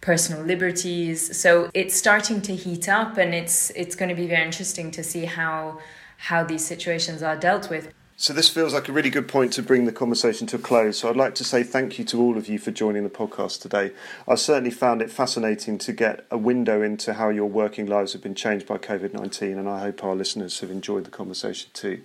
personal 0.00 0.42
liberties. 0.42 1.36
So 1.36 1.70
it's 1.74 1.94
starting 1.94 2.40
to 2.42 2.54
heat 2.54 2.88
up, 2.88 3.18
and 3.18 3.34
it's 3.34 3.70
it's 3.70 3.94
going 3.94 4.08
to 4.08 4.14
be 4.14 4.26
very 4.26 4.44
interesting 4.44 4.90
to 4.92 5.02
see 5.02 5.24
how 5.24 5.80
how 6.16 6.44
these 6.44 6.64
situations 6.64 7.22
are 7.22 7.36
dealt 7.36 7.70
with. 7.70 7.92
So 8.20 8.34
this 8.34 8.50
feels 8.50 8.74
like 8.74 8.86
a 8.86 8.92
really 8.92 9.08
good 9.08 9.28
point 9.28 9.54
to 9.54 9.62
bring 9.62 9.86
the 9.86 9.92
conversation 9.92 10.46
to 10.48 10.56
a 10.56 10.58
close. 10.58 10.98
So 10.98 11.08
I'd 11.08 11.16
like 11.16 11.34
to 11.36 11.44
say 11.44 11.62
thank 11.62 11.98
you 11.98 12.04
to 12.04 12.20
all 12.20 12.36
of 12.36 12.48
you 12.50 12.58
for 12.58 12.70
joining 12.70 13.02
the 13.02 13.08
podcast 13.08 13.62
today. 13.62 13.92
I 14.28 14.34
certainly 14.34 14.70
found 14.70 15.00
it 15.00 15.10
fascinating 15.10 15.78
to 15.78 15.92
get 15.94 16.26
a 16.30 16.36
window 16.36 16.82
into 16.82 17.14
how 17.14 17.30
your 17.30 17.46
working 17.46 17.86
lives 17.86 18.12
have 18.12 18.20
been 18.20 18.34
changed 18.34 18.66
by 18.66 18.76
COVID 18.76 19.14
19, 19.14 19.56
and 19.56 19.66
I 19.66 19.80
hope 19.80 20.04
our 20.04 20.14
listeners 20.14 20.60
have 20.60 20.70
enjoyed 20.70 21.04
the 21.04 21.10
conversation 21.10 21.70
too. 21.72 22.02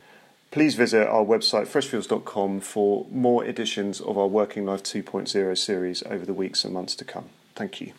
Please 0.52 0.76
visit 0.76 1.06
our 1.06 1.26
website 1.26 1.68
freshfields.com 1.68 2.62
for 2.62 3.06
more 3.12 3.44
editions 3.44 4.00
of 4.00 4.18
our 4.18 4.28
Working 4.28 4.66
Life 4.66 4.84
2.0 4.84 5.58
series 5.58 6.02
over 6.04 6.26
the 6.26 6.34
weeks 6.34 6.64
and 6.64 6.74
months 6.74 6.96
to 6.96 7.04
come. 7.04 7.26
Thank 7.56 7.82
you. 7.82 7.94